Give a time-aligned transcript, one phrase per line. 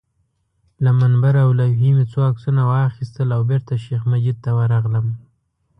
[0.83, 5.07] له منبر او لوحې مې څو عکسونه واخیستل او بېرته شیخ مجید ته ورغلم.